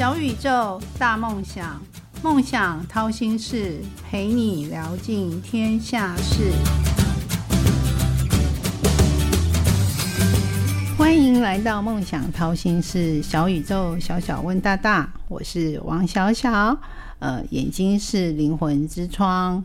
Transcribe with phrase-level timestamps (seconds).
[0.00, 1.78] 小宇宙，大梦想，
[2.22, 6.52] 梦想掏心事，陪你聊尽天下事。
[10.96, 16.80] 欢迎来到梦想掏心事，小宇宙，小小问大大，我是王小小。
[17.18, 19.62] 呃，眼睛是灵魂之窗，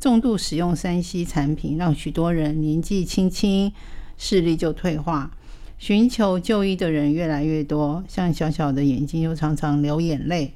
[0.00, 3.70] 重度使用三 C 产品，让许多人年纪轻轻
[4.16, 5.30] 视力就退化。
[5.78, 10.52] 寻求就医的人越来越多，像小小的眼睛又常常流眼泪。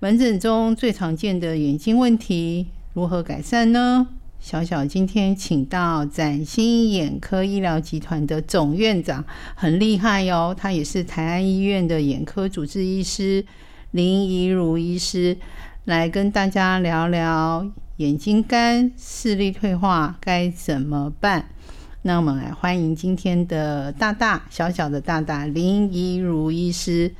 [0.00, 4.08] 门诊中最常见的眼睛问题如何改善呢？
[4.38, 9.24] 小小今天请到崭新眼科医疗集团的总院长，
[9.54, 13.44] 很厉害哟，他也是台安医院的眼科主治医师
[13.92, 15.38] 林怡如医师，
[15.84, 21.48] 来跟大家聊聊眼睛干、视力退化该怎么办。
[22.06, 27.12] 那我们来欢迎今天的大大小小的大大林怡如医师，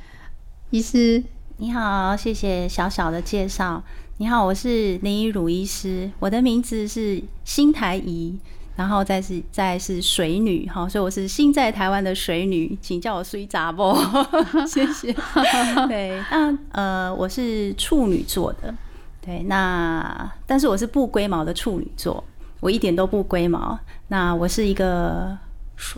[0.69, 1.21] 医师
[1.57, 3.83] 你好，谢谢小小的介绍。
[4.15, 8.39] 你好，我是林怡如医师，我的名字是新台怡，
[8.77, 13.93] 然后再是再是水女哈，所以我是新在台湾的水女，请叫我水杂不？
[14.65, 15.11] 谢谢。
[15.89, 18.73] 对，那呃，我是处女座的，
[19.19, 22.23] 对，那但是我是不龟毛的处女座。
[22.59, 25.37] 我一点都不龟毛，那我是一个，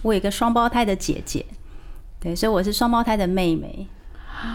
[0.01, 1.45] 我有一个双胞胎的姐姐，
[2.19, 3.87] 对，所以我是双胞胎的妹妹。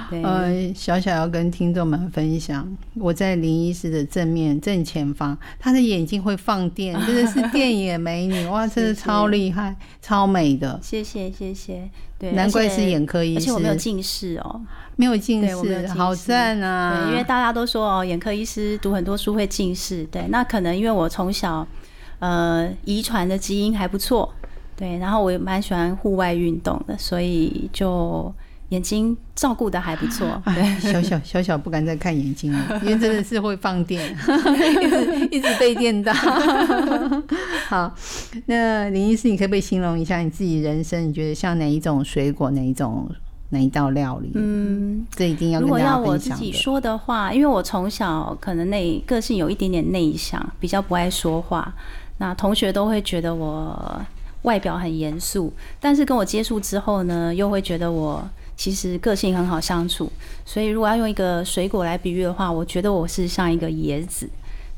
[0.08, 10.80] 对呃，小小要跟听众们分享，我在林医师的正面正前方，她的眼睛会放电，真的是电眼美女， 哇，真的超厉害，超美的。
[10.82, 14.58] 谢谢谢谢，对，难怪是眼科医师，而且我没有近视哦，
[14.96, 17.04] 没有近视，好赞啊！
[17.04, 21.66] 对，因为大家都说哦，眼科医师读很多书会近视，对，那可能因为我从小。
[22.24, 24.32] 呃，遗传的基因还不错，
[24.74, 28.32] 对，然后我也蛮喜欢户外运动的，所以就
[28.70, 30.40] 眼睛照顾的还不错。
[30.54, 34.00] 对，小小小小不敢再看眼睛了， 因为真的是会放电，
[34.82, 36.14] 一直一直被电到。
[37.68, 37.94] 好，
[38.46, 41.06] 那林医师，你可不可以形容一下你自己人生？
[41.06, 43.06] 你觉得像哪一种水果，哪一种
[43.50, 44.30] 哪一道料理？
[44.34, 51.74] 嗯，这一定要如果要我自己说的话，因为我从小可能内个性有一点点内向，比较不爱说话。
[52.18, 54.00] 那同学都会觉得我
[54.42, 58.22] 外表很严肃，但是跟我接触之后呢，又会觉得我
[58.56, 60.10] 其实个性很好相处。
[60.44, 64.28] 所以如果要用一个水果来比喻的话，我觉得我是像一个椰子。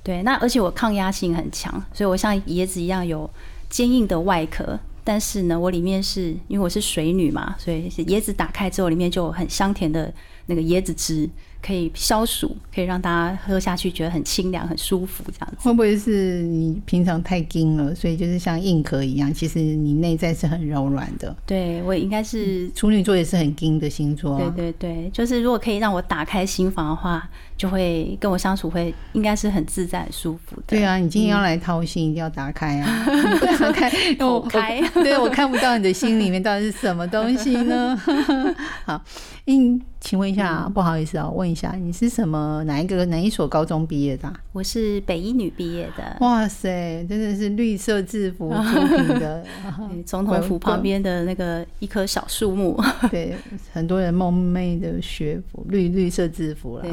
[0.02, 3.28] 对，那而且我抗压性很强，所以我像椰子一样有
[3.68, 10.12] 坚硬的外壳，但是呢，我里面是因为我是水女嘛，所以椰子打开之后里面就很香甜的
[10.46, 11.28] 那个椰子汁。
[11.66, 15.56] 可以消暑，可以让大家喝下去觉得很清凉、很舒服，这样子。
[15.60, 19.32] 会不会是你平常太硬了，所以就是像硬壳一样？
[19.34, 21.34] 其实你内在是很柔软的。
[21.44, 24.38] 对我应该是处女座，也是很硬的星座。
[24.38, 27.28] 对对对，就是如果可以让我打开心房的话。
[27.56, 30.62] 就会跟我相处会应该是很自在、很舒服的。
[30.66, 33.06] 对啊，你今天要来掏心，一定要打开啊！
[33.40, 33.90] 打开，
[34.20, 34.86] 我开。
[34.92, 37.98] 对我看不到你的心里面到底是什么东西呢？
[38.84, 39.02] 好，
[39.46, 44.32] 嗯，请问一下，不好意思啊，问一下，你是什么哪一个哪一所高中毕业的？
[44.52, 46.16] 我是北医女毕业的。
[46.20, 49.44] 哇塞，真的是绿色制服出品的，
[50.06, 52.80] 总统府旁边的那个一棵小树木。
[53.10, 53.34] 对，
[53.72, 56.84] 很多人梦寐的学服，绿绿色制服了。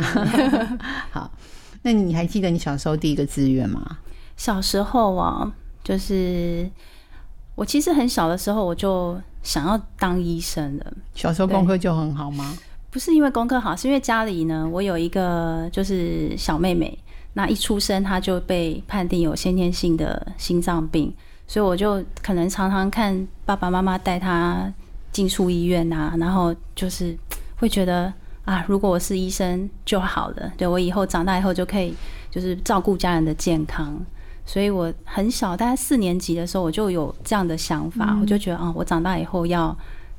[1.11, 1.31] 好，
[1.81, 3.99] 那你还记得你小时候第一个志愿吗？
[4.37, 5.53] 小时候啊，
[5.83, 6.67] 就是
[7.55, 10.93] 我其实很小的时候我就想要当医生的。
[11.13, 12.57] 小时候功课就很好吗？
[12.93, 16.95] 不是因为功课好，是因为家里呢，我有一个就是小妹妹，
[17.33, 21.11] 那一出生她就被判定有先天性的心脏病，
[21.47, 24.71] 所以我就可能常常看爸爸妈妈带她
[25.11, 27.17] 进出医院啊，然后就是
[27.57, 28.13] 会觉得。
[28.45, 31.95] 啊，如果我是医生就好了，对我以后长大以后就可以
[32.29, 33.97] 就是照顾家人的健康。
[34.45, 39.73] 所以我很小，大概四年级的时候我就有这样的想法，我就觉得啊，我长大以后要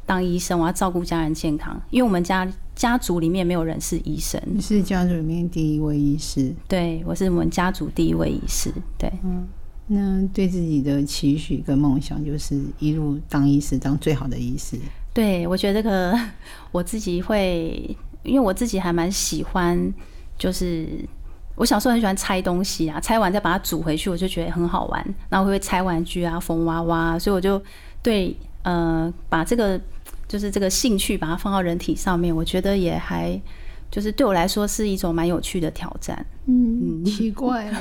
[0.07, 1.81] 当医生，我要照顾家人健康。
[1.91, 9.47] 因为我们家家族里面没有人是医生，你是家族里面第一位医师，对我是我们家族第一位医师，对，嗯，
[9.87, 14.79] 那对自己的期许跟梦想就是一路当医师，当最好的医师。
[15.13, 16.19] 对，我觉得这个
[16.73, 17.97] 我自己会。
[18.25, 19.93] 因为我自己还蛮喜欢，
[20.39, 20.89] 就是
[21.57, 25.15] 我小时候很喜欢拆东西啊，拆完再把它组回去，我就觉得很好玩。
[25.29, 27.63] 然后会拆玩具啊，缝娃娃，所以我就
[28.03, 29.79] 对呃把这个
[30.29, 33.41] 就是这个兴趣把它放到人体上面，我觉得也还。
[33.91, 36.27] 就是对我来说是一种蛮有趣的挑战。
[36.47, 37.73] 嗯，奇怪，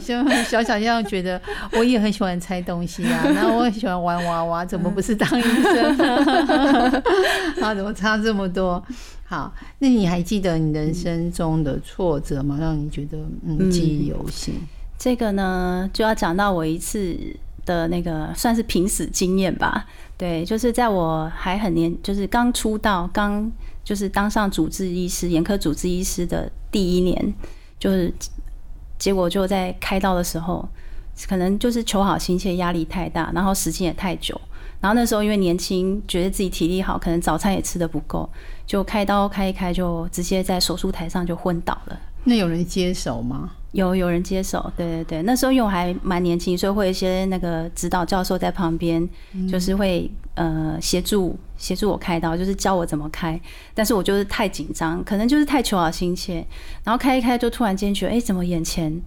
[0.00, 1.40] 像小小这样觉得，
[1.72, 5.98] 我也很喜欢拆东西啊， 然后我很喜欢玩娃娃，怎么不是当医生？
[7.60, 8.80] 啊，怎么差这么多？
[9.24, 12.56] 好，那你还记得你人生中的挫折吗？
[12.60, 14.54] 让你觉得嗯记忆犹新？
[14.96, 17.16] 这个呢，就要讲到我一次
[17.64, 19.86] 的那个算是濒死经验吧。
[20.16, 23.50] 对，就是在我还很年，就是刚出道，刚
[23.82, 27.34] 就是当上主治医师、眼科主治医师的第一年，
[27.78, 28.12] 就是
[28.98, 30.68] 结果就在开刀的时候，
[31.26, 34.38] 可能就是求好心切，压力太大，然后时间也太久，
[34.80, 38.28] 然后那时候因为年轻，觉得自己体力好，可能早餐也吃的不够，
[38.66, 41.98] 就开刀开一开，就直接在手术台上就昏倒了。
[42.24, 43.52] 那有人接手吗？
[43.72, 49.08] 有有人接手，对对对，那时候因为我还蛮年轻，所以会有一些那个指导教授在旁边，
[49.48, 53.40] 就是会呃协助协助我开刀，就是教我怎么开。
[53.72, 56.44] 但是我就是太紧张，可能就是太求好心切，
[56.82, 59.00] 然后开一开就突然间觉得，哎，怎么眼前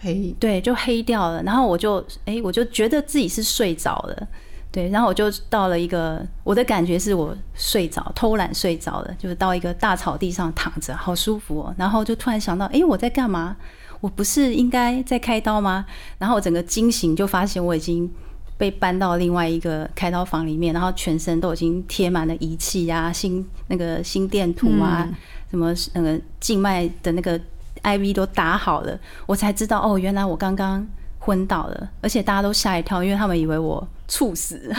[0.00, 0.32] 黑？
[0.38, 1.42] 对，就黑掉了。
[1.42, 4.28] 然后我就哎，我就觉得自己是睡着了。
[4.70, 11.74] 对，然后我就到了一个，我的感觉是我睡着，偷懒睡着了，就是到一个大草地上躺着，好舒服哦。
[11.76, 13.56] 然后就突然想到，哎，我在干嘛？
[14.00, 15.84] 我不是应该在开刀吗？
[16.18, 18.08] 然后我整个惊醒，就发现我已经
[18.56, 25.08] 被搬到另外一个开刀房里面，然后全身都已经贴满了仪器啊，心那个心电图啊，
[25.50, 27.40] 什么那个静脉的那个
[27.82, 30.86] IV 都打好了，我才知道哦，原来我刚刚
[31.18, 34.72] 昏倒了，而且大家都吓一跳，因为他们以为我猝死。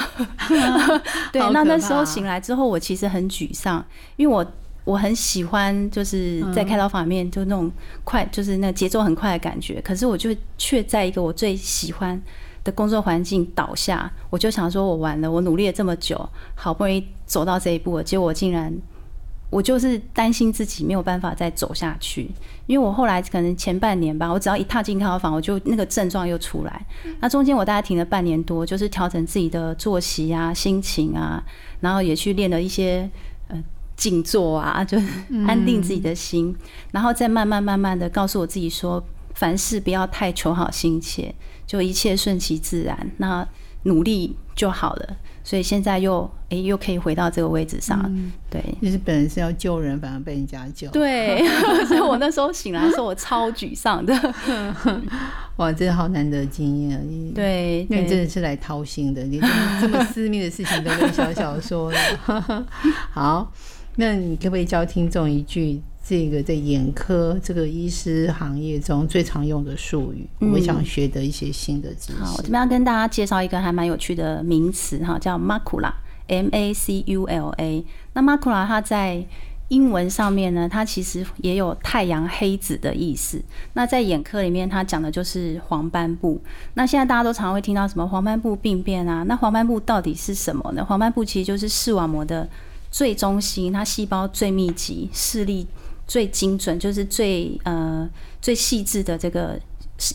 [1.33, 4.45] 对， 那那时候醒来之后，我其实很沮丧，因为我。
[4.89, 7.71] 我很喜欢就是在开刀房里面就那种
[8.03, 9.79] 快，就是那节奏很快的感觉。
[9.81, 12.19] 可是我就却在一个我最喜欢
[12.63, 18.75] 的工作环境倒下，我就想说，我完了，我努力了这么久，好不容易走到这一步，结果我竟然，
[19.51, 22.31] 我就是担心自己没有办法再走下去。
[22.65, 26.83] 因为我后来可能前半年吧，我只要一踏进开刀房，我就那个症状又出来。
[27.19, 31.43] 那中间我大概停了半年多，就是调整自己的作息啊、心情啊，
[31.79, 33.28] 然后也去练了一些呃。
[33.99, 34.97] 静坐啊，就
[35.45, 36.55] 安定自己的心，
[36.91, 39.03] 然后再慢慢慢慢的告诉我自己说，
[39.35, 41.35] 凡事不要太求好心切，
[41.67, 43.45] 就一切顺其自然，那
[43.83, 45.17] 努力就好了。
[45.43, 47.99] 所以现在又哎又可以回到这个位置上，
[48.49, 50.87] 对，就是本人是要救人，反而被人家救。
[50.91, 51.45] 对，
[51.87, 54.13] 所以我那时候醒来的时候，我超沮丧的。
[55.57, 57.01] 哇，真的好难得经验啊！
[57.35, 59.41] 对，因为真的是来掏心的，你
[59.81, 62.65] 这么私密的事情都跟小小说了。
[63.11, 63.51] 好。
[63.99, 70.25] 那你可不可以教听众一句这个在眼科这个医师行业中最常用的术语？
[70.39, 72.19] 我想学的一些新的知识。
[72.19, 77.83] 好，我这边要跟大家介绍一个还蛮有趣的名词哈，叫 macula，M A C U L A。
[78.13, 79.21] 那 macula 它在
[79.67, 83.43] 英文上面呢，它其实也有太阳黑子的意思。
[83.73, 86.39] 那在眼科里面，它讲的就是黄斑部。
[86.75, 89.23] 那现在大家都常会听到什么黄斑部病变啊？
[89.23, 90.85] 那黄斑部到底是什么呢？
[90.85, 92.47] 黄斑部其实就是视网膜的。
[92.91, 95.67] 最中心，它细胞最密集，视力
[96.07, 98.09] 最精准，就是最呃
[98.41, 99.59] 最细致的这个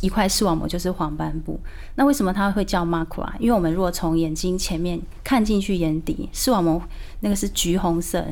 [0.01, 1.61] 一块视网膜就是黄斑部。
[1.95, 3.33] 那为什么它会叫 macula？
[3.39, 6.83] 因为我们如果从眼睛前面看进去眼底，视网膜
[7.21, 8.27] 那个是橘红色，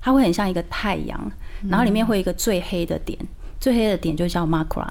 [0.00, 1.32] 它会很像一个太阳，
[1.68, 3.18] 然后里面会有一个最黑的点，
[3.58, 4.88] 最黑的点就叫 macula，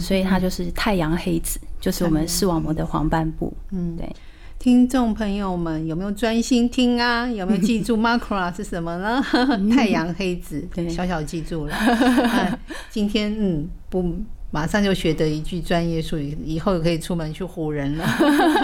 [0.00, 3.52] 所以它就是太阳黑子，就是我们视网膜的黄斑部。
[3.70, 4.16] 嗯，对。
[4.58, 7.26] 听众朋友们，有没有专心听啊？
[7.26, 9.22] 有没有记住 macula 是什么呢？
[9.72, 12.58] 太阳黑子，小小记住了。
[12.90, 14.16] 今天嗯，不
[14.50, 18.04] 马上就学得一句专业术语，以后可以出门去唬人了。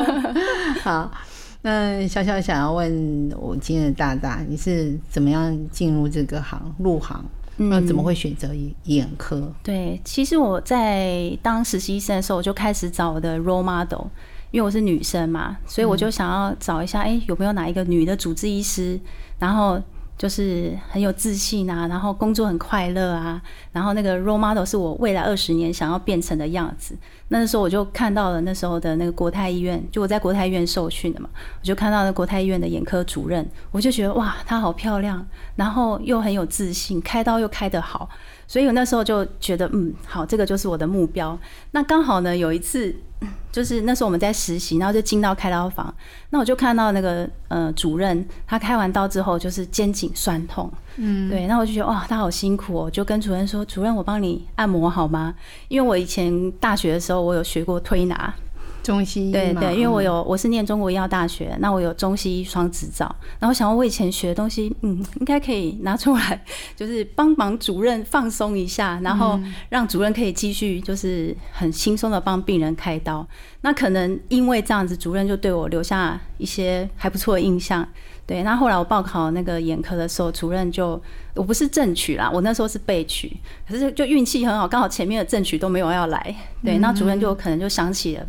[0.82, 1.12] 好，
[1.61, 7.25] 那小小想要问我今天的大大，你是怎么样进入这个行入行？
[7.56, 8.49] 那怎么会选择
[8.84, 9.52] 眼科？
[9.62, 14.06] 对，其实我在当实习医生的时候，我就开始找我的 role model。
[14.52, 19.00] 因为我是女生嘛，所以我就想要找一下，哎，有没有哪一个女的主治医师，
[19.38, 19.80] 然后
[20.16, 23.40] 就是很有自信啊，然后工作很快乐啊，
[23.73, 26.94] 然后那个 role model 是我未来二十年想要变成的样子。
[27.28, 31.30] 那时候我就看到了那时候的那个国泰医院，就我在国泰医院受训的嘛，
[31.61, 38.06] 我就看到那国泰医院的眼科主任，我就觉得哇，她好漂亮，然后又很有自信，开刀又开得好，
[38.52, 41.38] 所以我那时候就觉得，嗯，好，这个就是我的目标。
[41.71, 42.94] 那刚好呢，有一次。
[43.52, 45.94] 就是那时候我们在实习，然后就进到开刀房，
[46.30, 55.35] 那我就看到那个呃主任，他开完刀之后就是肩颈酸痛，嗯，对，那我就觉得哇，他好辛苦哦，就跟主任说，主任我帮你按摩好吗？
[55.68, 58.35] 因为我以前大学的时候我有学过推拿。
[58.82, 73.26] 中西医对对，因为我有我是念中国医药大学，那我有中西医双执照，然后想要我以前学的东西，嗯，应该可以拿出来，就是帮忙主任放松一下，然后让主任可以继续就是很轻松的帮病人开刀。
[73.60, 77.86] 那可能因为这样子，主任就对我留下一些还不错的印象，
[78.26, 81.00] 对，那后来我报考那个眼科的时候，主任就
[81.34, 83.36] 我不是正取啦，我那时候是备取，
[83.68, 86.34] 可是就运气很好，刚好前面的正取都没有要来，
[86.64, 88.26] 对，那主任就可能就想起了。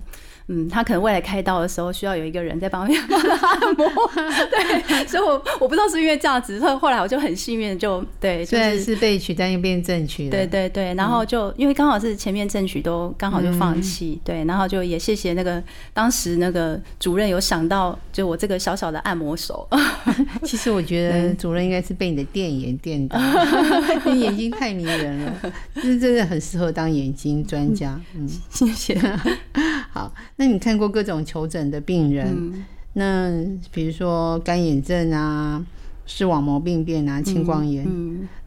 [0.48, 3.86] 嗯，他可能未来开刀的时候需要有一个人在旁边帮他按摩，
[4.50, 19.68] 对，所以我我不知道是因为这样子，所以后来我就很幸运，就对，虽然是被取，但又变正取了，对对对，然后就因为刚好是前面正取都刚好就放弃，对，然后就也谢谢那个当时那个主任有想到，就我这个小小的按摩手。
[20.44, 23.18] 其实我觉得主任应该是被你的电眼电到，
[24.06, 25.34] 你眼睛太迷人了，
[25.76, 28.00] 就是真的很适合当眼睛专家。
[28.16, 29.00] 嗯， 谢谢。
[29.94, 30.12] 好。
[30.36, 33.32] 那你看过各种求诊的病人，那
[33.72, 35.64] 比如说干眼症啊、
[36.06, 37.88] 视网膜病变啊、青光眼，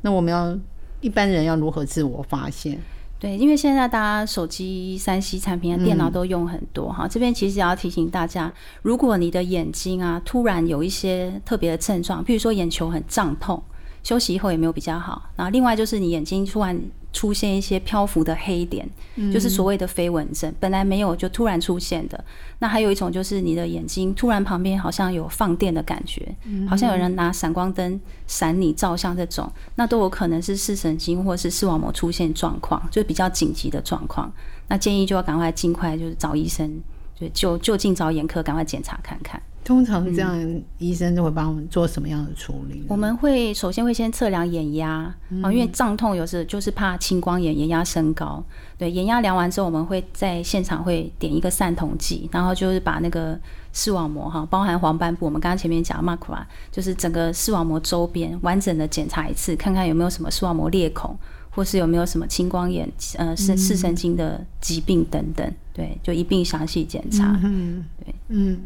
[0.02, 0.58] 那我们要
[1.00, 2.78] 一般人要如何自我发现？
[3.18, 13.62] 对，因为现在大家手机、三 C 产品啊、电脑都用很多哈，这边其实也要提醒大家，如果你的眼睛啊突然有一些特别的症状，譬如说眼球很胀痛，
[14.02, 16.78] 休息以后也没有比较好，然后另外就是你眼睛突然。
[17.16, 18.86] 出现一些漂浮的黑点，
[19.32, 22.24] 就是所谓的飞蚊症，本来没有就突然出现的。
[22.58, 26.36] 那还有一种就是你的眼睛突然旁边好像有放电的感觉，
[26.68, 34.30] 好像有人拿闪光灯闪你照相这种，那都有可能是视神经或是视网膜出现状况，就比较紧急的状况。
[34.68, 36.70] 那建议就要赶快尽快就是找医生，
[37.18, 39.40] 就就就近找眼科赶快检查看看。
[39.66, 42.84] 通常这样，医生都会帮我们做什么样的处理？
[42.86, 48.40] 我们会首先会先测量眼压啊，因为胀痛有时就是怕青光眼，眼压升高。
[48.78, 53.36] 对，眼压量完之后，我们会在现场会点一个散瞳剂，然后就是把那个
[53.72, 61.18] 视网膜哈，包含黄斑部，我们刚刚前面讲 macula，就是整个视网膜周边完整的检查一次，看看有没有什么视网膜裂孔，
[61.50, 65.52] 或是有没有什么青光眼、呃视视神经的疾病等等。
[65.72, 67.36] 对，就一并详细检查。
[67.42, 68.60] 嗯，对，嗯。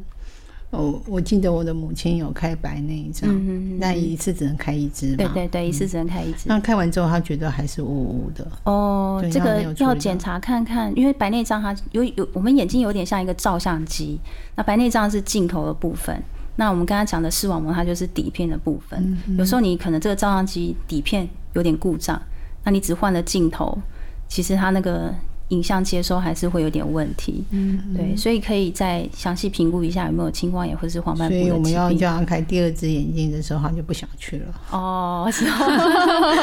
[0.70, 3.28] 哦，我记得我的母亲有开白内障，
[3.80, 5.16] 那一次只能开一支嘛？
[5.16, 6.44] 对对对，一次只能开一支。
[6.44, 8.46] 那开完之后，他觉得还是雾雾的。
[8.62, 14.20] 哦，这个要检查看看，因为白内障它有有，我们眼睛有点像一个照相机。
[14.54, 16.22] 那白内障是镜头的部分，
[16.54, 19.18] 那我们刚刚讲的视网膜它就是底片的部分。
[19.36, 22.22] 有时候你可能这个照相机底片有点故障，
[22.62, 23.76] 那你只换了镜头，
[24.28, 25.12] 其实它那个。
[25.50, 34.46] 影像接收还是会有点问题，嗯，对，所以可以再详细评估一下有没有青光眼或者是黄斑部所以我们要叫他开第二只眼睛的时候，他就不想去了。
[34.70, 35.28] 哦，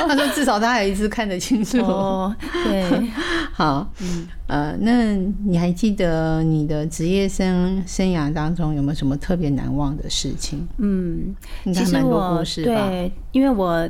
[0.07, 1.79] 他说至少他还一次看得清楚。
[1.79, 2.35] 哦，
[2.65, 3.09] 对，
[3.53, 10.67] 好，嗯，呃，那你还记得你的职业生生涯当中有没有什么特别难忘的事情？
[10.77, 11.33] 嗯，
[11.73, 13.89] 其实我对，因为我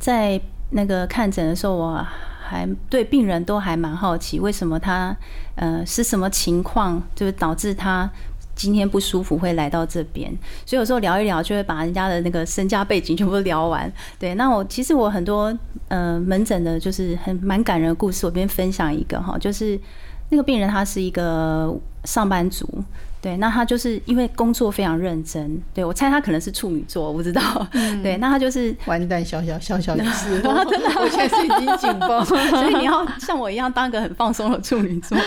[0.00, 2.06] 在那个看诊的时候，我。
[2.48, 5.16] 还对病人都还蛮好奇，为什么他
[5.56, 8.08] 呃是什么情况，就是导致他
[8.54, 10.30] 今天不舒服会来到这边？
[10.64, 13.92] 所以有时候聊一聊，就会把人家的那个身家背景全部聊完。
[14.18, 15.52] 对，那我其实我很多
[15.88, 19.78] 呃门诊的，就是很蛮感人的故事，我边分享一个哈，就是
[20.30, 21.74] 那个病人他是一个
[22.04, 22.66] 上班族。
[23.26, 25.60] 对，那他就是因为工作非常认真。
[25.74, 27.66] 对我猜他可能是处女座，我不知道。
[28.00, 35.18] 对，那他就是完蛋，小小小小的事，真的，我现在是已经紧绷， 所以你 要像我一样当个很放松的处女座。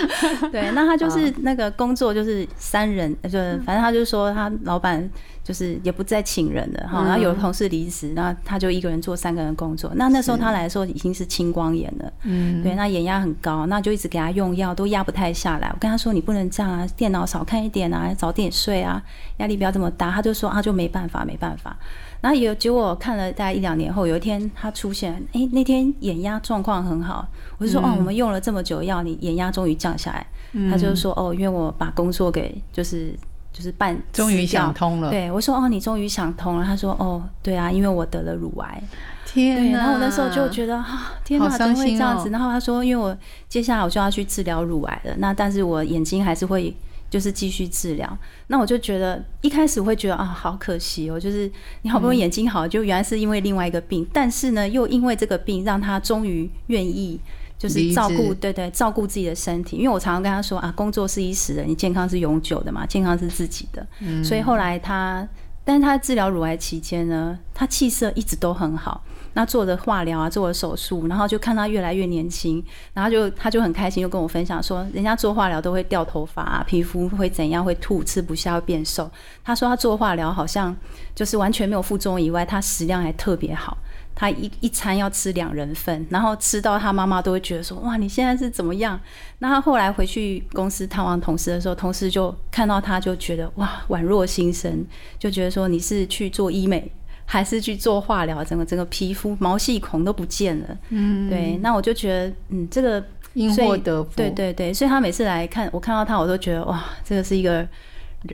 [0.49, 5.09] 对，那他就是那个工作就是三人，就反正他就说他老板。
[5.49, 9.91] 就是也不再请人了哈，然后有同事离职，那他就一个人做三个人工作。
[9.95, 15.67] 那那时候他来的时候已经是青光眼了，嗯，对，那眼压很高，那就一直给他用药，都压不太下来。
[15.73, 19.01] 我跟他说你不能这样啊，电脑少看一点啊，早点睡啊，
[19.37, 20.11] 压力不要这么大。
[20.11, 21.75] 他就说啊就没办法，没办法。
[22.21, 27.27] 然后有结果看了大概一两年后，有一天他出现，哎，那天眼压状况很好，
[27.57, 30.27] 我就说哦，我们用了这么久药，你眼压终于降下来。
[30.69, 33.17] 他就说哦，因为我把工作给就是。
[33.59, 35.09] 就是半，终于想通了。
[35.09, 38.81] 对我说：“哦，你终于想通了。”他说：“哦，对啊，因为我得了乳癌。”
[39.27, 42.29] 天然后我那时候就觉得啊，天哪，怎么会这样子？
[42.29, 43.15] 然后他说：“因为我
[43.49, 46.73] 接下来我就要去治疗乳癌了，那但是我眼睛还是会
[47.09, 51.51] 就是继续治疗。”那我就觉得一开始会觉得啊，好可惜哦，就是
[51.81, 57.19] 你好不容易眼睛好，就原来是因为另外一个病，但是呢，又因为这个病让他终于愿意。
[57.59, 59.75] 就是照顾，对对，照顾自己的身体。
[59.75, 63.85] 因为我常常跟他说啊，工作是一时的，你健康是永久的嘛，健康是自己的。
[64.23, 65.27] 所以后来他，
[65.65, 69.03] 但是他治疗乳癌期间呢，他气色一直都很好。
[69.33, 72.63] 那做的化疗啊，做的手术，然后就看他越来越年轻，
[72.93, 79.09] 然后就他就很开心，就跟我分享说，人家做化疗都会掉头发啊，皮肤会怎样，会吐，吃不下，会变瘦。
[79.43, 80.75] 他说他做化疗好像
[81.13, 83.77] 就是完全没有副作用以外，他食量还特别好。
[84.19, 88.99] 他一一餐要吃两人份，然后吃到他妈妈都会觉得说：“哇，你现在是怎么样？”
[89.39, 94.85] 那他后来回去公司探望同事的时候，同事就看到他就觉得：“哇，宛若新生。”
[95.17, 96.91] 就觉得说你是去做医美
[97.23, 98.43] 还是去做化疗？
[98.43, 100.77] 整个整个皮肤毛细孔都不见了。
[100.89, 101.55] 嗯，对。
[101.61, 103.01] 那我就觉得，嗯，这个
[103.35, 104.11] 因祸得福。
[104.17, 107.65] 对对对，所以他每次来看我看到他，我都觉得哇，这个是一个。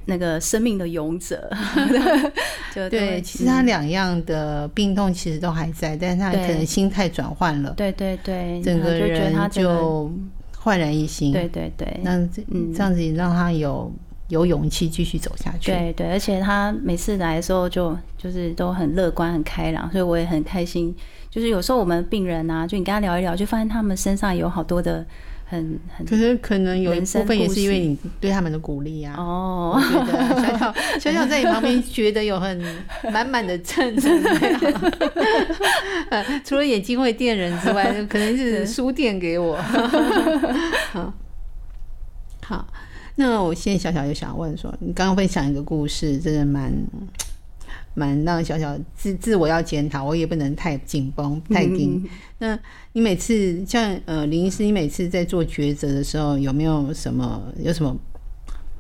[0.06, 1.48] 那个生命的勇者，
[2.74, 10.12] 就对，其实他两样的病痛其实都还在，但是他可能心态转换了，对对对，整个人就
[10.58, 12.18] 焕然一新，对对对，那
[12.52, 13.92] 嗯这样子让他有
[14.30, 20.96] 有勇气继续走下去，对对，而且他每次来的时候就就是都很乐观很开朗，所以我也很开心。
[21.30, 25.06] 就是有时候我们病人啊，就你跟他聊一聊，就发现他们身上有好多的。
[25.48, 29.16] 很很，可是可能有一部分也是因为你对他们的鼓励啊。
[29.16, 29.80] 哦，
[30.42, 32.60] 小小小小在你旁边，觉得有很
[33.14, 34.62] 满满的正能量。
[36.44, 39.56] 除了眼睛会电人之外，可能是书店给我。
[40.92, 41.14] 好，
[42.44, 42.68] 好，
[43.16, 46.74] 那我现在小小就想问说，你刚刚分享一个故事，真的蛮。
[47.96, 52.08] 蛮让小小自自我要检讨，我也不能太紧绷 太紧。
[52.38, 52.58] 那
[52.94, 57.98] 你每次像呃林医师，你每次在做抉择的时候，有没有什么有什么？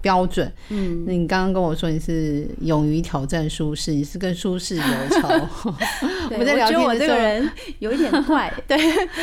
[0.05, 4.83] 标准，嗯，那你刚刚跟我说你是勇于挑战舒适，你是跟舒适有
[5.19, 5.27] 仇。
[6.37, 8.77] 我在聊天的时候，我这个人有一点怪， 对，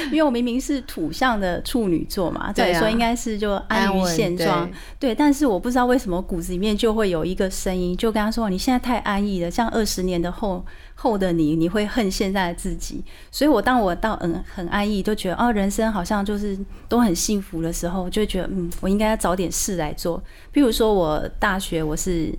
[0.07, 5.15] 因为我明明是土象的处女座嘛，对，所以应该是就安于现状，对。
[5.15, 10.67] 但是我不知道为什么骨子里面就会有一个声音，就跟他说：“你现在太安逸了，像二十年的后。”
[11.02, 13.02] 后的你，你会恨现在的自己。
[13.32, 16.56] 所以，我当我到嗯很安逸，就觉得哦，人生好像就是
[16.88, 20.23] 都很幸福的时候，就觉得嗯，我应该要找点事来做。
[20.54, 22.32] 譬如说，我大学我是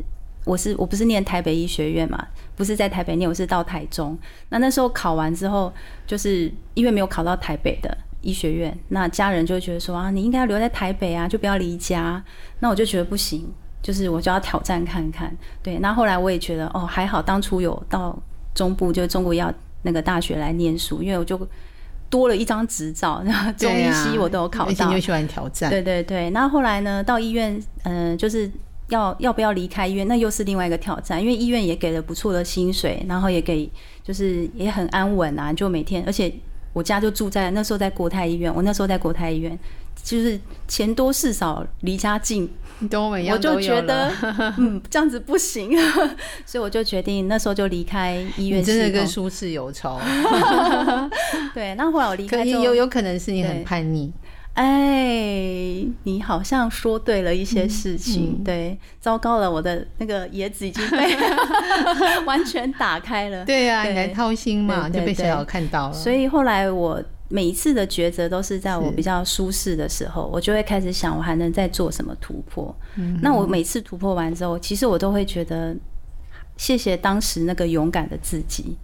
[0.45, 4.17] 我是我不是念台北医学院嘛，不是在台北念，我是到台中。
[4.47, 5.73] 那那时候考完之后，
[6.07, 12.23] 就是因为没有考到台北的医学院，那家人就觉得说啊，你应该要留在台北啊，就不要离家。
[12.61, 13.45] 那我就觉得不行，
[13.81, 15.35] 就是我就要挑战看看。
[15.61, 18.17] 对，那后来我也觉得哦，还好当初有到。
[18.53, 21.39] 中部就是中国要那个大学来念书，因为我就
[22.09, 24.93] 多了一张执照，然后中医西我都有考到。
[24.93, 25.69] 你喜欢挑战？
[25.69, 26.29] 对对对。
[26.29, 28.49] 那后来呢，到医院，嗯，就是
[28.89, 33.69] 要要不要离开医院，那又是另外一个挑战，因为医院也给了不错的薪水，然后也给
[34.03, 36.31] 就是也很安稳啊，就每天，而且
[36.71, 39.57] 我家就住在那时候在国泰医院，我那时候在国泰医院，
[40.01, 42.49] 就是钱多事少，离家近。
[42.91, 44.11] 我就觉得，
[44.57, 45.71] 嗯，这样子不行，
[46.45, 48.61] 所以我就决定那时候就离开医院。
[48.61, 49.97] 真的跟舒适有仇。
[51.53, 54.11] 对，那后来我离开，有有可能是你很叛逆。
[54.55, 58.43] 哎，你好像说对了一些事情。
[58.43, 61.15] 对，糟糕了，我的那个椰子已经被
[62.25, 63.45] 完全打开了。
[63.45, 65.93] 对呀，你来掏心嘛，就被小小看到了。
[65.93, 67.01] 所以后来我。
[67.29, 72.75] 每一次的抉择都是在我比较舒适的时候，我就会开始想，我还能再做什么突破。
[73.21, 75.75] 那我每次突破完之后，其实我都会觉得，
[76.57, 78.77] 谢谢当时那个勇敢的自己。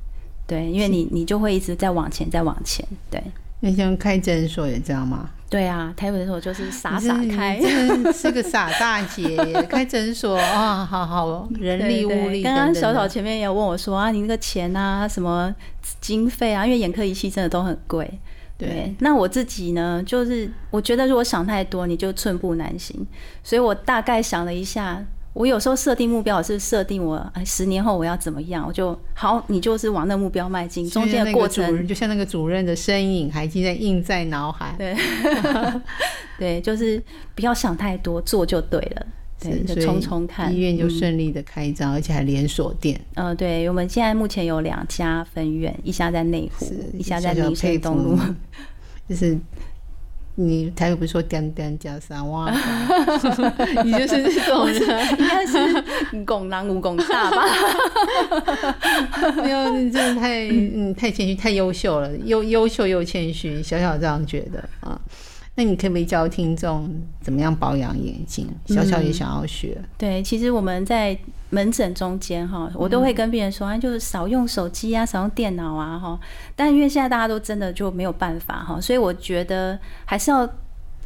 [0.48, 2.84] 对，因为你你就会一直在往前，在往前。
[3.12, 3.22] 对，
[3.62, 5.30] 你像开诊所也这样吗？
[5.50, 7.60] 对啊，开诊所就是傻傻开，
[8.14, 9.36] 是个傻大姐。
[9.68, 12.44] 开诊所啊，好好人力物力。
[12.44, 15.54] 刚刚小小前面也有问我说啊，你那个钱啊，什么
[16.00, 16.66] 经费啊？
[16.66, 18.20] 因为眼科仪器真的都很贵。
[18.60, 23.08] 对，那我自己呢，就是我觉得如果想太多，你就寸步难行。
[23.42, 30.90] 所以我大概想了一下，我有时候设定目标我是设定我哎十年后我要怎么样，我就好，你就是往那目标迈进。
[30.90, 34.76] 中间的过程就像那个主任的身影，还记在印在脑海。
[34.78, 34.96] 对，
[36.38, 37.02] 对，就是
[37.36, 39.06] 不要想太多，做就对了。
[39.42, 43.00] 对，就冲冲看，医院就顺利的开张，而且还连锁店。
[43.14, 46.66] 嗯，对，我们现在目前有两家分院，一家在内湖，
[46.98, 48.20] 一家在民生东路。
[49.08, 49.40] 就是
[50.42, 52.50] 你台语不是说点点加三哇，
[53.84, 54.80] 你就是这种人，
[55.20, 55.58] 应该是
[56.26, 57.46] 拱南无拱大吧？
[59.44, 64.98] 没有，你真的太嗯太谦虚，太优秀了，优优秀又谦虚，小小这样觉得啊。
[65.60, 68.48] 那你可不可以教听众怎么样保养眼睛？
[68.68, 69.78] 小小也想要学。
[69.98, 71.18] 对，其实我们在
[71.50, 76.18] 门诊中间哈，我都会跟病人说，就是少用手机啊，少用电脑啊哈。
[76.56, 80.50] 但因为现在大家都真的就没有办法哈，所以我觉得还是要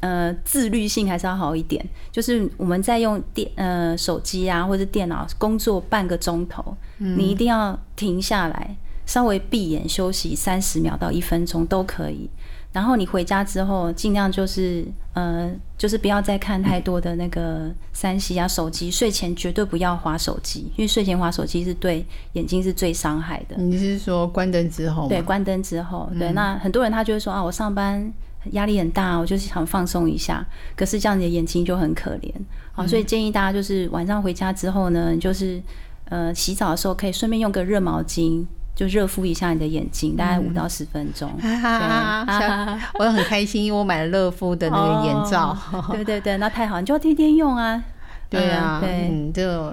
[0.01, 1.83] 呃自律性还是要好一点。
[2.11, 8.75] 就是我们在用电呃手机啊或者电脑工作半个钟头，你一定要停下来。
[9.05, 12.29] 稍微闭眼休息三十秒到一分钟都可以。
[12.73, 14.83] 然后你回家之后，尽量就是
[15.13, 23.55] 呃，就是不要再看太多的那个三 C 啊手机，睡前绝对不要划手机，因为睡前划手机是对眼睛是最伤害的。
[23.57, 25.07] 你是说关灯之后？
[25.07, 26.09] 对，关灯之后。
[26.17, 28.11] 对，那很多人他就会说啊，我上班
[28.53, 30.43] 压力很大，我就是想放松一下，
[30.75, 32.33] 可是这样你的眼睛就很可怜。
[32.71, 35.61] 好，所以建议大家就是晚上回家之后呢，就是
[36.05, 38.43] 呃洗澡的时候可以顺便用个热毛巾。
[38.75, 41.29] 就热敷一下你的眼睛，大概五到十分钟。
[42.97, 45.55] 我很开心，因为我买了热敷的那个眼罩。
[45.91, 47.83] 对对对，那太好，你就天天用啊。
[48.29, 49.71] 对啊，对，就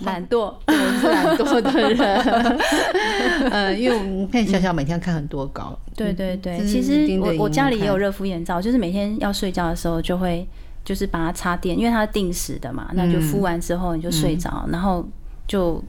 [0.00, 2.20] 懒惰， 我是懒惰的人。
[3.52, 5.78] 呃，因为我看小小每天看很多稿。
[5.94, 10.44] 对对对，其实我我家里也有热敷眼罩，就是每天要睡觉的时候就会
[10.84, 15.06] 就是把它插电，因为它是定时的嘛，那就敷完之后你就睡着，然后
[15.46, 15.80] 就。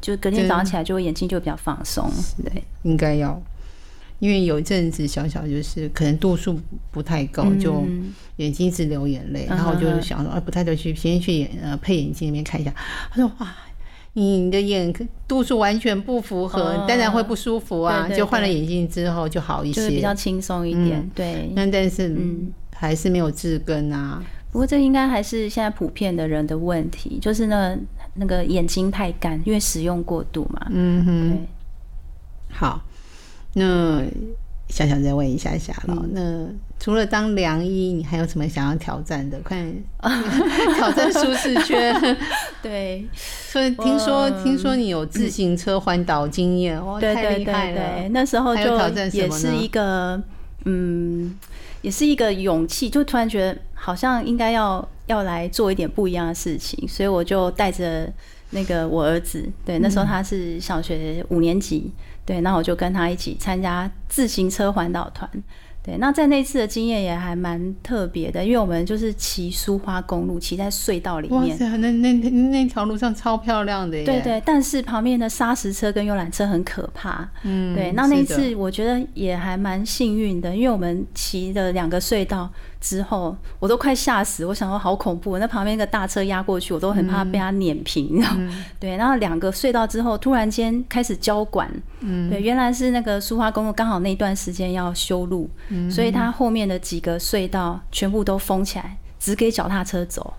[0.00, 2.10] 就隔天早上起来，就会眼睛就比较放松。
[2.42, 3.40] 对，应该要，
[4.18, 6.58] 因为有一阵子小小就是可能度数
[6.90, 7.84] 不太够，就
[8.36, 12.72] 眼睛一直流眼泪，然后就想说啊，不太对，去先去眼呃配眼镜那边看一下。
[13.10, 13.54] 他说哇，
[14.14, 14.92] 你的眼
[15.28, 18.08] 度数完全不符合，当然会不舒服啊。
[18.08, 21.10] 就换了眼镜之后就好一些，比较轻松一点。
[21.14, 24.22] 对，那但是嗯，还是没有治根啊。
[24.50, 27.76] 不过这应该还是现在普遍的人的问题，就是呢。
[28.14, 30.66] 那个眼睛太干，因为使用过度嘛。
[30.70, 31.38] 嗯哼。
[32.50, 32.80] 好，
[33.54, 34.02] 那
[34.68, 36.06] 想想再问一下下了。
[36.12, 36.46] 那
[36.78, 39.38] 除了当良医，你还有什么想要挑战的？
[39.40, 39.60] 快
[40.76, 41.94] 挑战舒适圈。
[42.62, 43.04] 对。
[43.12, 48.08] 所以听说听说你有自行车环岛经验，哦，太厉害了。
[48.10, 48.62] 那时候就
[49.12, 50.22] 也是一个
[50.64, 51.36] 嗯，
[51.82, 54.88] 也是一个勇气，就突然觉得好像应该要。
[55.06, 58.10] 要来做一点不一样的事情，所以我就带着
[58.52, 61.92] 那个我儿子，对，那时候他是小学五年级，
[62.24, 65.30] 对，那我就跟他一起参加自行车环岛团。
[65.84, 71.38] 对，那在那次的经验也还蛮特别的，因为我们就是骑苏花公路，骑在隧道里面。
[71.38, 74.02] 哇塞，那那那那条路上超漂亮的耶！
[74.02, 77.28] 对对，但是旁边的砂石车跟游览车很可怕。
[77.42, 88.24] 嗯，对，那那次我觉得也还蛮幸运的，因为我们骑了两个隧道之后，我都快吓死，我想说好恐怖，那旁边一个大车压过去，我都很怕被它碾平。
[88.80, 91.70] 对，然后两个隧道之后，突然间开始交管。
[92.00, 95.50] 嗯，对，原来是那个苏花公路刚好那段时间要修路。
[95.90, 100.34] 所以它后面的几个隧道全部都封起来，只给脚踏车走。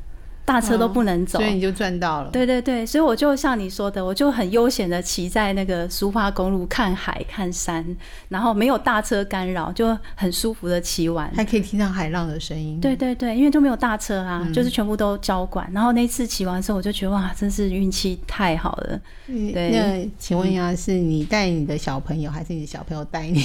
[0.46, 2.30] 大车都不能走，所以你就赚到了。
[2.30, 7.84] 对对对，所以我就像你说的，我就很悠闲的骑在那个苏花公路看海看山，
[8.30, 12.80] 然后没有大车干扰，就很舒服的骑完，还可以听到海浪的声音。
[12.80, 15.68] 对对对，因为就没有大车啊，就是全部都交管。
[15.74, 19.00] 然后那次骑完之后，我就觉得哇，真是运气太好了。
[19.26, 23.44] 对，那请问一下，是你带你的小朋友，还是你的小朋友带你？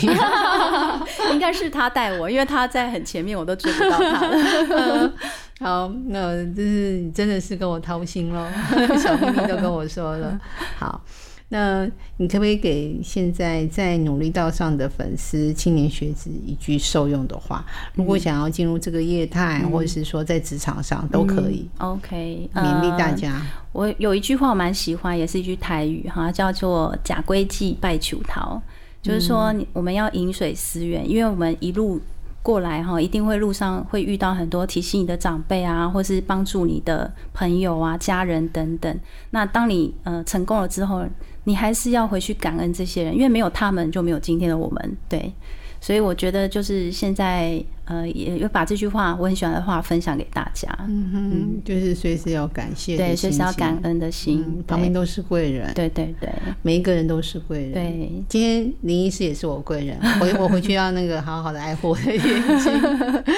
[1.33, 5.13] 应该是他带我，因为他在很前面，我都追不到他了。
[5.61, 8.47] 好，那就是你真的是跟我掏心喽，
[8.97, 10.41] 小秘密都跟我说了。
[10.79, 11.05] 好，
[11.51, 17.63] 那你可不可以给现在在努力道上的粉丝、青年学子一句受用的话？
[17.95, 21.69] 如果想要进入这个业态，或者是说在职场上都可以。
[21.77, 23.43] OK，勉励大家。
[23.73, 28.63] 我有一句话我蛮喜欢，也是一句台语哈，叫做“假归计拜求桃”，
[29.03, 32.01] 就是说我们要饮水思源，因为我们一路。
[32.43, 38.99] 过来哈，一定会路上会遇到很多提醒你的长辈啊，或是帮助你的朋友啊、家人等等。
[39.31, 41.05] 那当你呃成功了之后，
[41.45, 44.97] 你还是要回去感恩这些人，因为没有他们就没有今天的我们。
[45.09, 45.33] 对。
[45.81, 50.69] 所以我觉得就是现在，呃，也要把这句话我很喜欢的话分享给大家。
[50.87, 55.73] 嗯哼，就是随时要感谢，对，随时要感恩的心，旁边都是贵人。
[55.73, 57.73] 对对对，每一个人都是贵人。
[57.73, 62.73] 对，今天林医师也是我贵人， 我我回去要那个好好的爱护我的眼睛。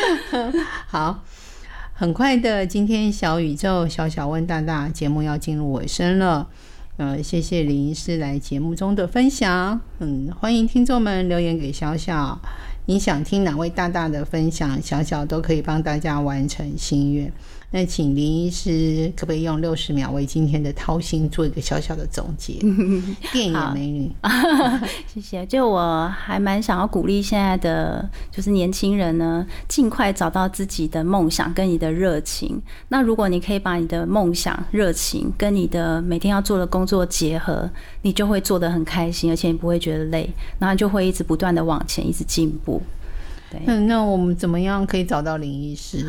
[0.88, 1.22] 好，
[1.94, 6.48] 很快的，今天小宇宙小小问大大节目要进入尾声了。
[6.98, 9.80] 呃，谢谢林医师来节目中的分享。
[9.98, 12.38] 嗯，欢迎听众们留言给小小，
[12.84, 17.32] 你想听哪位大大的分享，小小都可以帮大家完成心愿。
[17.72, 22.52] 那请林医师可不可以用六十秒为今天的掏心做一个小小的总结？
[23.32, 24.12] 电影美女，
[25.12, 25.46] 谢谢。
[25.46, 32.60] 就我还蛮想要鼓励现在的就是年轻人呢，尽快找到自己的梦想跟你的热情。
[32.88, 37.68] 那如果你可以把你的梦想、热情跟你的每天要做的工作结合，
[38.02, 42.82] 你就会做得很开心，而且你不会觉得累，然后就会一直不断的往前，一直进步。
[43.52, 46.08] 对，嗯，那我们怎么样可以找到林医师？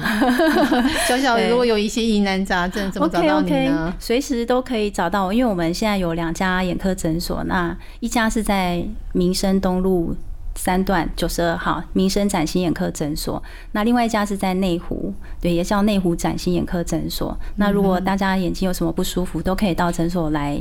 [1.06, 3.94] 小小如果有一些疑难杂症，怎么找到你呢？
[4.00, 10.16] 随时都可以找到我，因为我们现在有两家眼科诊所，那一家是在民生东路
[10.56, 17.38] 三段九十二号民生崭新眼科诊所，那另外一家是在内湖，对，也叫内湖崭新眼科诊所。
[17.58, 20.58] 那如果大家眼睛有什么不舒服，都可以到诊所来，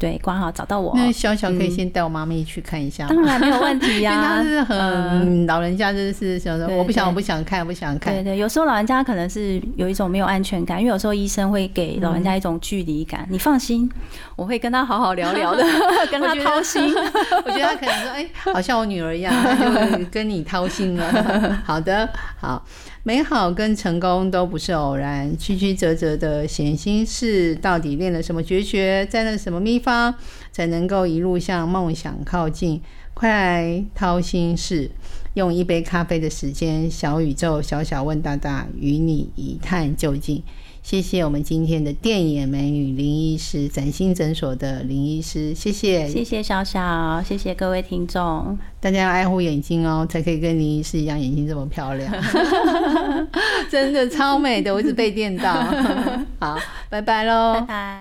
[0.00, 0.92] 对，挂号找到我。
[0.96, 8.24] 那小小可以先带我妈咪去看一下吗，当然没有问题 因为呀、他是很、嗯老人家，就是想说对我不想，我不想看，不想看对。
[8.24, 13.26] 对，有时候老人家可能是有一种没有安全感，因为有时候医生会给老人家一种距离感。
[13.28, 13.90] 你放心，
[14.36, 15.62] 我会跟他好好聊聊的，
[16.10, 16.82] 跟他掏心。
[17.44, 19.34] 我觉得 他可能说，哎、好像我女儿一样，
[19.98, 21.60] 就跟你掏心了。
[21.66, 22.08] 好的，
[22.40, 22.64] 好，
[23.02, 30.14] 美好跟成功都不是偶然，曲曲折折的闲心事，到底练了什么绝学，占了什么秘方，
[30.52, 32.82] 才能够一路向梦想靠近？
[33.14, 34.90] 快来掏心事，
[35.32, 40.42] 用一杯咖啡的时间，小宇宙小小问大大，与你一探究竟。
[40.82, 48.58] 谢谢我们今天的电眼美女林医师，崭新诊所的林医师，谢谢，谢谢小小，谢谢各位听众。
[48.80, 52.10] 大家要爱护眼睛哦，才可以跟林医师一样眼睛这么漂亮，
[53.70, 55.52] 真的超美的，我一直被电到。
[56.38, 57.98] 好，拜拜喽，拜拜。